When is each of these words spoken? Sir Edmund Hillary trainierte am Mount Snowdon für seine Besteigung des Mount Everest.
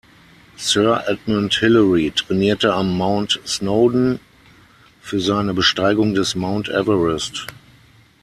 Sir 0.57 1.03
Edmund 1.05 1.53
Hillary 1.53 2.09
trainierte 2.09 2.73
am 2.73 2.97
Mount 2.97 3.39
Snowdon 3.45 4.19
für 4.99 5.19
seine 5.21 5.53
Besteigung 5.53 6.15
des 6.15 6.33
Mount 6.33 6.69
Everest. 6.69 7.45